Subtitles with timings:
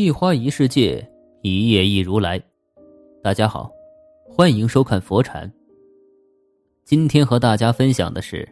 [0.00, 1.04] 一花一世界，
[1.42, 2.40] 一叶一如来。
[3.20, 3.68] 大家好，
[4.30, 5.52] 欢迎收看佛禅。
[6.84, 8.48] 今天和大家分享的是：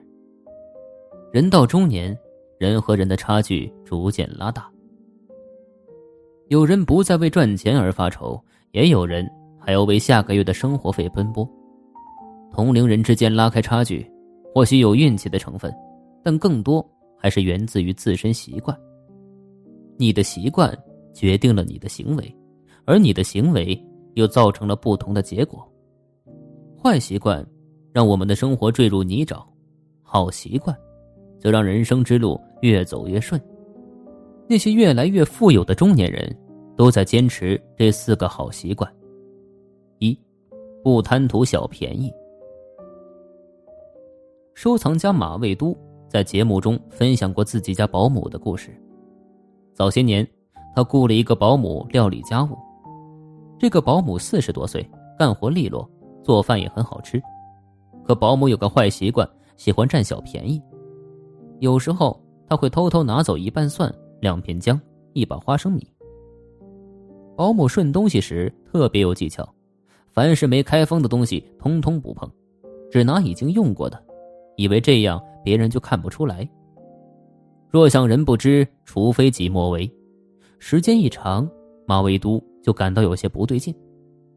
[1.33, 2.19] 人到中年，
[2.59, 4.69] 人和人的差距逐渐拉大。
[6.49, 8.43] 有人不再为赚钱而发愁，
[8.73, 9.25] 也有人
[9.57, 11.49] 还要为下个月的生活费奔波。
[12.51, 14.05] 同龄人之间拉开差距，
[14.53, 15.73] 或许有运气的成分，
[16.25, 16.85] 但更多
[17.17, 18.77] 还是源自于自身习惯。
[19.97, 20.77] 你的习惯。
[21.17, 22.37] 决定了你的行为，
[22.85, 23.83] 而你的行为
[24.17, 25.67] 又造成了不同的结果。
[26.79, 27.45] 坏习惯
[27.91, 29.43] 让我们的生活坠入泥沼，
[30.03, 30.77] 好习惯
[31.39, 33.41] 则让人生之路越走越顺。
[34.47, 36.39] 那些越来越富有的中年人，
[36.77, 38.95] 都在坚持这四个好习惯：
[39.99, 40.17] 一，
[40.85, 42.13] 不贪图小便宜。
[44.53, 45.75] 收藏家马未都
[46.09, 48.71] 在节目中分享过自己家保姆的故事。
[49.73, 50.29] 早些年。
[50.77, 52.55] 他雇了一个保姆料理家务，
[53.59, 54.87] 这个保姆四十多岁，
[55.19, 55.91] 干活利落，
[56.23, 57.19] 做饭也很好吃。
[58.05, 60.61] 可保姆有个坏习惯，喜欢占小便宜。
[61.61, 64.79] 有时候他会偷偷拿走一瓣蒜、两片姜、
[65.15, 65.91] 一把花生米。
[67.35, 69.49] 保姆顺东西时特别有技巧，
[70.11, 72.31] 凡是没开封的东西通通不碰，
[72.91, 73.99] 只拿已经用过的，
[74.57, 76.47] 以为这样别人就看不出来。
[77.71, 79.91] 若想人不知，除非己莫为。
[80.59, 81.49] 时间一长，
[81.87, 83.75] 马未都就感到有些不对劲。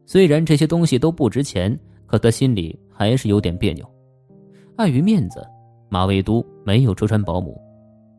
[0.06, 3.88] 虽然这些东西都不值钱，可他心里还是有点别扭。
[4.76, 5.46] 碍于面子，
[5.88, 7.60] 马未都没有戳穿保姆，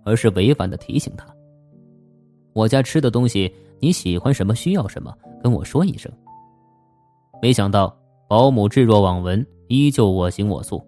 [0.04, 1.26] 而是委婉的提醒他
[2.54, 6.12] ：“我家吃的东西，你喜欢什么，需要什么，跟我说一声。”
[7.42, 7.96] 没想到
[8.28, 10.82] 保姆置若罔闻，依旧我行我素。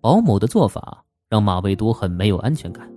[0.00, 2.90] 保姆的做法让马未都很没有安全感。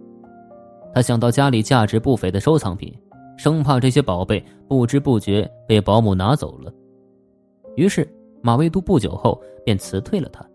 [0.94, 2.94] 他想到家里价值不菲的收藏品，
[3.38, 6.74] 生怕这些宝贝不知不觉被保姆拿走了，
[7.76, 8.08] 于是
[8.42, 10.46] 马未都不久后便辞退了他。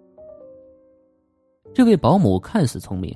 [1.72, 3.14] 这位保姆看似聪明，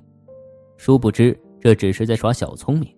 [0.77, 2.89] 殊不知这只是在耍小聪明，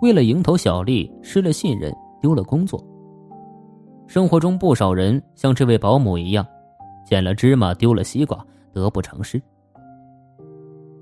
[0.00, 2.84] 为了蝇头小利失了信任，丢了工作。
[4.06, 6.46] 生活中不少人像这位保姆一样，
[7.04, 9.40] 捡了芝麻丢了西瓜，得不偿失。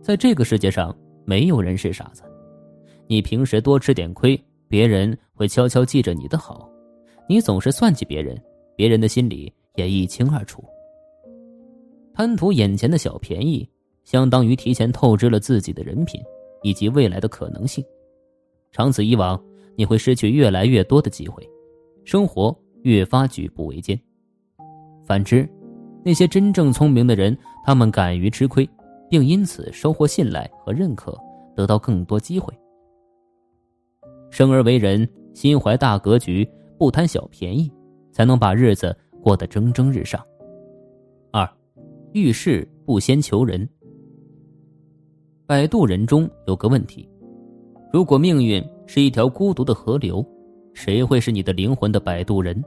[0.02, 2.22] 在这个世界上，没有人是傻子。
[3.08, 4.38] 你平时多吃点亏，
[4.68, 6.68] 别人会悄悄记着你的好；
[7.26, 8.38] 你总是算计别人，
[8.76, 10.62] 别人的心里也一清二楚。
[12.12, 13.66] 贪图眼前的小便宜，
[14.04, 16.20] 相当于提前透支了自己的人品
[16.62, 17.82] 以及未来的可能性。
[18.70, 19.42] 长此以往，
[19.74, 21.48] 你会失去越来越多的机会，
[22.04, 23.98] 生活越发举步维艰。
[25.06, 25.48] 反之，
[26.04, 28.68] 那些真正聪明的人，他们敢于吃亏，
[29.08, 31.16] 并因此收获信赖和认可，
[31.56, 32.52] 得到更多机会。
[34.30, 37.70] 生而为人，心怀大格局，不贪小便宜，
[38.12, 40.24] 才能把日子过得蒸蒸日上。
[41.32, 41.48] 二，
[42.12, 43.68] 遇事不先求人。
[45.46, 47.08] 摆渡人中有个问题：
[47.92, 50.24] 如果命运是一条孤独的河流，
[50.74, 52.62] 谁会是你的灵魂的摆渡人？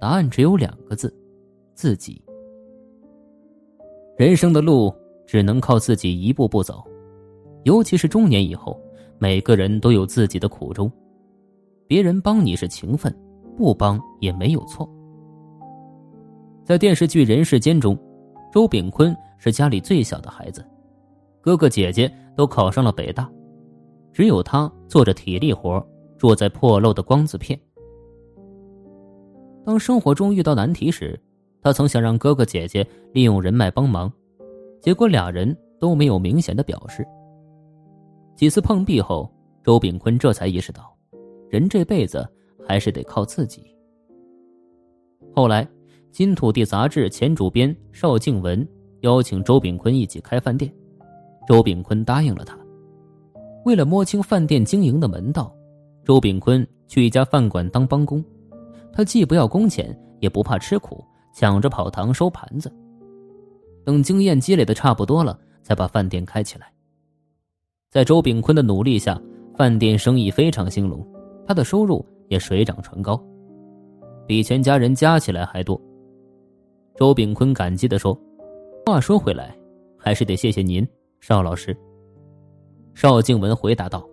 [0.00, 1.12] 答案只有两个字：
[1.74, 2.22] 自己。
[4.16, 4.94] 人生的路
[5.26, 6.84] 只能靠自己一步步走，
[7.64, 8.80] 尤其是中年以后。
[9.18, 10.90] 每个人都有自己的苦衷，
[11.86, 13.14] 别人帮你是情分，
[13.56, 14.88] 不帮也没有错。
[16.64, 17.98] 在电视剧《人世间》中，
[18.52, 20.64] 周炳坤是家里最小的孩子，
[21.40, 23.30] 哥哥姐姐都考上了北大，
[24.12, 25.84] 只有他做着体力活，
[26.18, 27.58] 住在破漏的光字片。
[29.64, 31.18] 当生活中遇到难题时，
[31.62, 34.12] 他曾想让哥哥姐姐利用人脉帮忙，
[34.80, 37.06] 结果俩人都没有明显的表示。
[38.34, 39.30] 几次碰壁后，
[39.62, 40.92] 周炳坤这才意识到，
[41.48, 42.28] 人这辈子
[42.66, 43.64] 还是得靠自己。
[45.32, 45.64] 后来，
[46.10, 48.66] 《金土地》杂志前主编邵静文
[49.02, 50.72] 邀请周炳坤一起开饭店，
[51.46, 52.58] 周炳坤答应了他。
[53.64, 55.54] 为了摸清饭店经营的门道，
[56.04, 58.22] 周炳坤去一家饭馆当帮工，
[58.92, 61.02] 他既不要工钱，也不怕吃苦，
[61.32, 62.68] 抢着跑堂收盘子。
[63.84, 66.73] 等经验积累的差不多了，才把饭店开起来。
[67.94, 69.16] 在周炳坤的努力下，
[69.56, 71.06] 饭店生意非常兴隆，
[71.46, 73.16] 他的收入也水涨船高，
[74.26, 75.80] 比全家人加起来还多。
[76.96, 78.12] 周炳坤感激地说
[78.84, 79.56] ：“话说回来，
[79.96, 80.84] 还是得谢谢您，
[81.20, 81.72] 邵老师。”
[82.94, 84.04] 邵静文回答道：“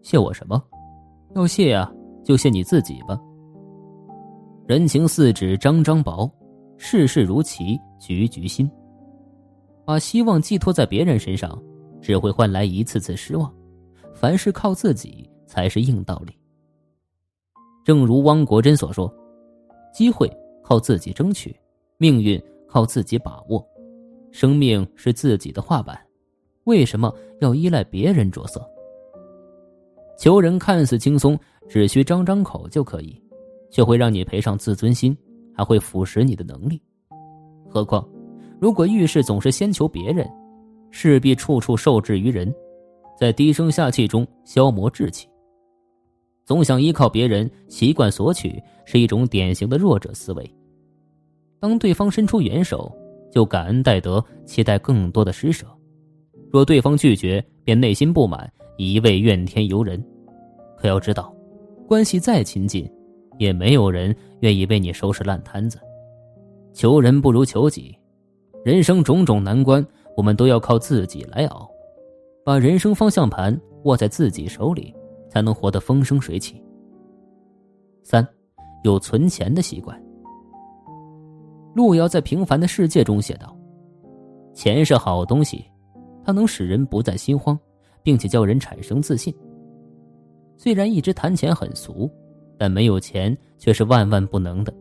[0.00, 0.58] 谢我什么？
[1.34, 1.92] 要谢呀，
[2.24, 3.20] 就谢你自己吧。
[4.66, 6.26] 人情似纸张张薄，
[6.78, 8.66] 世事如棋局局新。
[9.84, 11.62] 把希望寄托在别人身上。”
[12.00, 13.52] 只会换来一次次失望。
[14.14, 16.32] 凡事靠自己才是硬道理。
[17.84, 19.12] 正如汪国真所说
[19.94, 20.30] ：“机会
[20.62, 21.54] 靠自己争取，
[21.96, 23.66] 命运靠自己把握，
[24.30, 25.98] 生命是自己的画板，
[26.64, 28.64] 为什么要依赖别人着色？
[30.18, 33.18] 求人看似轻松，只需张张口就可以，
[33.70, 35.16] 却会让你赔上自尊心，
[35.56, 36.80] 还会腐蚀你的能力。
[37.66, 38.06] 何况，
[38.60, 40.28] 如果遇事总是先求别人，
[40.90, 42.52] 势必处处受制于人，
[43.18, 45.28] 在低声下气中消磨志气。”
[46.44, 50.54] 总想依靠别人，习惯索取，是一种典型的弱者思维。
[51.60, 52.90] 当对方伸出援手，
[53.30, 55.64] 就感恩戴德，期待更多的施舍；
[56.50, 60.04] 若对方拒绝，便内心不满，一味怨天尤人。
[60.76, 61.32] 可要知道，
[61.86, 62.90] 关系再亲近，
[63.38, 65.78] 也没有人愿意为你收拾烂摊子。
[66.72, 67.96] 求人不如求己，
[68.64, 69.86] 人生种种难关，
[70.16, 71.70] 我们都要靠自己来熬，
[72.44, 74.94] 把人生方向盘握在自己手里。
[75.30, 76.60] 才能活得风生水起。
[78.02, 78.26] 三，
[78.82, 79.96] 有存钱的习惯。
[81.72, 83.56] 路遥在《平凡的世界》中写道
[84.52, 85.64] ：“钱是好东西，
[86.24, 87.56] 它能使人不再心慌，
[88.02, 89.32] 并且叫人产生自信。
[90.56, 92.10] 虽然一直谈钱很俗，
[92.58, 94.74] 但没有钱却是万万不能的。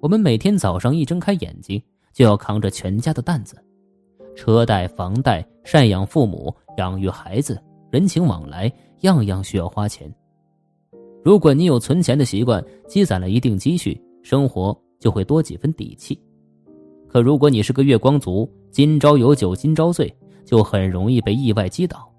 [0.00, 1.82] 我们每天早上一睁开眼睛，
[2.14, 3.56] 就要扛着全家的担子，
[4.34, 8.72] 车贷、房贷、赡养父母、养育孩子。”人情往来，
[9.02, 10.12] 样样需要花钱。
[11.22, 16.20] 如果你有存钱的习惯，积攒了一定积蓄，生活就会多几分底气。
[17.08, 20.12] 可如果你是个月光族，今朝有酒今朝醉，
[20.44, 22.12] 就很容易被意外击倒。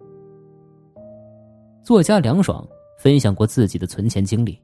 [1.83, 2.65] 作家梁爽
[2.97, 4.57] 分享过自己的存钱经历，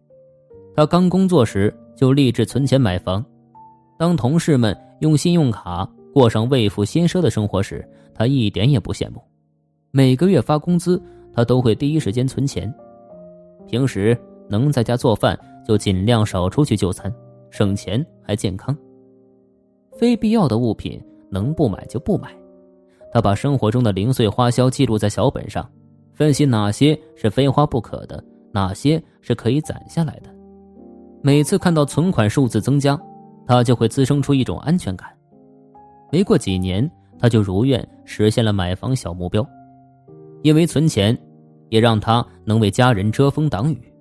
[0.74, 3.22] 他刚工作时就立志存钱买房。
[4.01, 9.21] 当同事们用信用卡过上未富先奢的生活时，他一点也不羡慕。
[9.92, 11.00] 每个月发工资，
[11.31, 12.74] 他都会第一时间存钱。
[13.68, 14.18] 平时
[14.50, 17.13] 能在家做饭，就尽量少出去就餐，
[17.51, 18.75] 省钱还健康。
[20.00, 21.00] 非必要的物品
[21.30, 22.36] 能不买就不买。
[23.13, 25.69] 他把生活中的零碎花销记录在小本上，
[26.15, 30.36] 分析哪些是非花不可的，哪些是可以攒下来的。
[31.21, 33.00] 每次看到存款数字增加，
[33.46, 35.10] 他就会滋生出一种安全感。
[36.12, 39.46] 没过几年，他就如愿实现了买房小目标。
[40.44, 41.18] 因为存钱，
[41.70, 43.94] 也让他能为家人遮风挡雨。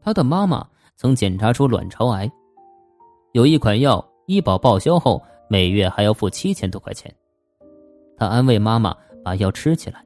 [0.00, 2.30] 他的妈妈曾检查出卵巢癌，
[3.32, 7.12] 有一款药医保报销后每月还要付七千多块钱。
[8.16, 8.94] 他安慰妈妈
[9.24, 10.04] 把药吃起来，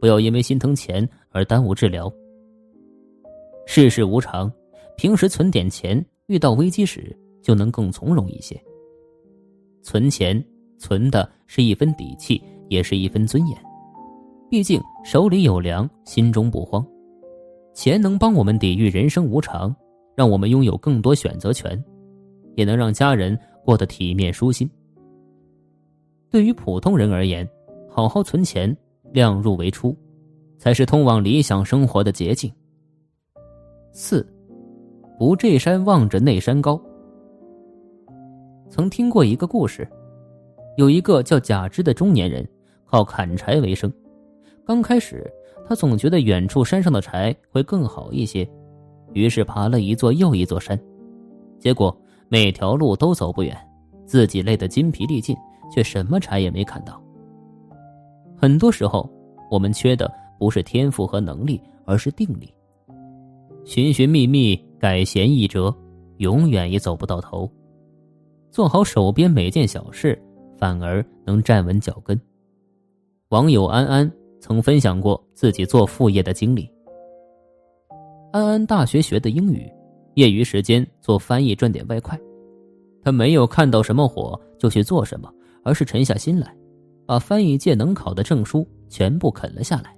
[0.00, 2.12] 不要因为心疼钱而耽误治疗。
[3.66, 4.50] 世事无常，
[4.96, 8.60] 平时存点钱，遇到危机时就能更从容一些。
[9.82, 10.42] 存钱，
[10.78, 13.56] 存的是一分底气，也是一分尊严。
[14.50, 16.84] 毕竟手里有粮，心中不慌。
[17.74, 19.74] 钱能帮我们抵御人生无常，
[20.16, 21.82] 让我们拥有更多选择权，
[22.54, 24.68] 也能让家人过得体面舒心。
[26.30, 27.46] 对于普通人而言，
[27.90, 28.74] 好好存钱，
[29.12, 29.94] 量入为出，
[30.56, 32.50] 才是通往理想生活的捷径。
[33.92, 34.26] 四，
[35.18, 36.80] 不这山望着那山高。
[38.74, 39.88] 曾听过一个故事，
[40.76, 42.44] 有一个叫贾芝的中年人，
[42.86, 43.92] 靠砍柴为生。
[44.66, 45.32] 刚开始，
[45.64, 48.44] 他总觉得远处山上的柴会更好一些，
[49.12, 50.76] 于是爬了一座又一座山，
[51.60, 51.96] 结果
[52.28, 53.56] 每条路都走不远，
[54.06, 55.36] 自己累得筋疲力尽，
[55.72, 57.00] 却什么柴也没砍到。
[58.36, 59.08] 很多时候，
[59.52, 62.52] 我们缺的不是天赋和能力，而是定力。
[63.64, 65.72] 寻寻觅觅，改弦易辙，
[66.16, 67.48] 永远也走不到头。
[68.54, 70.16] 做好手边每件小事，
[70.56, 72.18] 反而能站稳脚跟。
[73.30, 74.08] 网友安安。
[74.40, 76.70] 曾分享过自己做副业的经历。
[78.30, 79.72] 安安大学学的英语，
[80.16, 82.16] 业余时间做翻译赚点外快。
[83.02, 85.32] 他没有看到什么火就去做什么，
[85.64, 86.54] 而是沉下心来，
[87.06, 89.96] 把翻译界能考的证书全部啃了下来。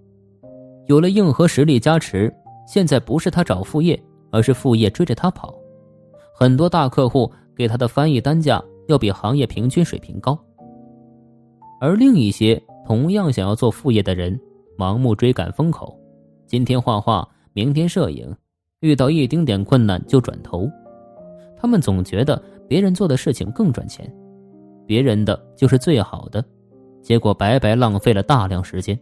[0.86, 2.32] 有了硬核实力加持，
[2.68, 5.52] 现在不是他找副业，而是副业追着他跑。
[6.32, 10.38] 很多大客户给他的翻译单价要比行业平均水平高，
[11.80, 12.62] 而另一些。
[12.86, 14.40] 同样想要做副业的人，
[14.78, 15.98] 盲目追赶风口，
[16.46, 18.32] 今天画画，明天摄影，
[18.78, 20.70] 遇到一丁点困难就转头。
[21.56, 24.08] 他们总觉得别人做的事情更赚钱，
[24.86, 26.44] 别人的就是最好的，
[27.02, 28.96] 结果白白浪费了大量时间。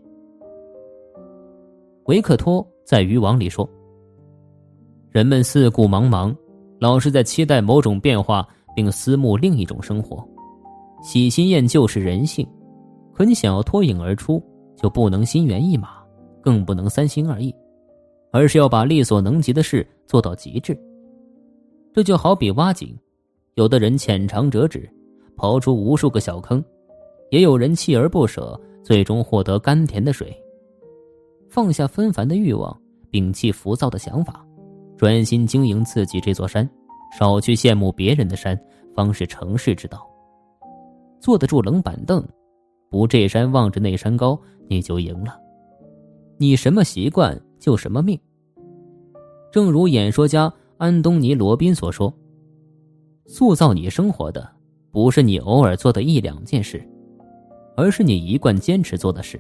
[2.07, 3.69] 维克托在渔网里说
[5.13, 6.35] ：“人们四顾茫茫，
[6.85, 10.23] 老是在期待某种变化，并思慕另一种生活，
[11.03, 12.47] 喜新厌旧是人性。”
[13.15, 14.39] 可你想要脱颖而出，
[14.77, 16.05] 就不能心猿意马，
[16.43, 17.55] 更不能三心二意，
[18.33, 20.79] 而是要把力所能及的事做到极致。
[21.91, 22.95] 这就好比挖井，
[23.55, 24.87] 有的人浅尝辄止，
[25.39, 26.61] 刨出无数个小坑；
[27.31, 30.39] 也有人锲而不舍，最终获得甘甜的水。
[31.49, 32.79] 放下纷繁的欲望，
[33.11, 34.44] 摒弃浮躁的想法，
[35.05, 36.67] 专心经营自己这座山，
[37.19, 38.59] 少去羡慕别人的山，
[38.95, 40.09] 方是成事之道。
[41.21, 42.27] 坐得住冷板凳，
[42.91, 45.39] 不这山望着那山高，你就赢了。
[46.39, 48.19] 你什么习惯就什么命。
[49.53, 50.51] 正如演说家。
[50.79, 52.13] 安东尼·罗宾所说
[53.29, 54.51] ：“塑造你生活的，
[54.91, 56.83] 不是你偶尔做的一两件事，
[57.77, 59.39] 而是你一贯坚持做的事。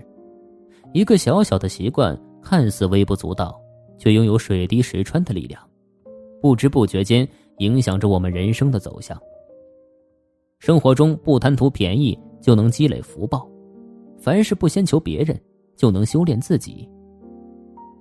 [0.92, 3.59] 一个小小的习惯，看似微不足道，
[3.99, 5.61] 却拥有水滴石穿的力量，
[6.41, 7.27] 不知不觉间
[7.59, 9.21] 影响着我们人生的走向。
[10.59, 13.41] 生活中不贪图便宜，就能积累福报；
[14.19, 15.39] 凡事不先求别人，
[15.77, 16.89] 就能修炼自己。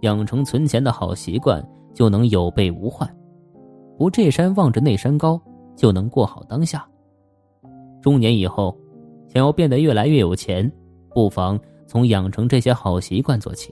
[0.02, 3.10] 养成存钱的好习惯，就能有备无患。”
[3.98, 5.40] 不这山望着那山高，
[5.76, 6.88] 就能过好当下。
[8.02, 8.76] 中年以后，
[9.30, 10.70] 想要变得越来越有钱，
[11.14, 13.72] 不妨从养成这些好习惯做起。